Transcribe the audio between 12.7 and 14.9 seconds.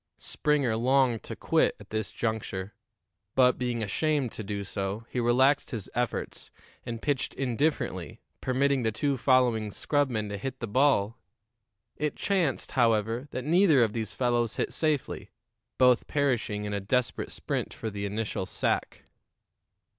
however, that neither of these fellows hit